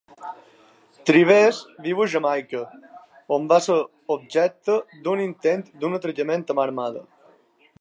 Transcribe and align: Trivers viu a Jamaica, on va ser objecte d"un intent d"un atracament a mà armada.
Trivers 1.09 1.57
viu 1.87 2.01
a 2.05 2.07
Jamaica, 2.13 2.61
on 3.37 3.45
va 3.51 3.59
ser 3.67 3.75
objecte 4.15 4.79
d"un 5.09 5.23
intent 5.27 5.65
d"un 5.85 5.99
atracament 5.99 6.47
a 6.55 6.57
mà 6.61 6.67
armada. 6.69 7.05